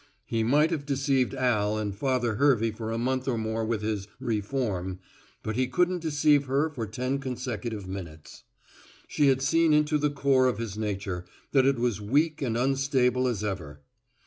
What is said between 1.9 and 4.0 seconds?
Father Hervey for a month or more with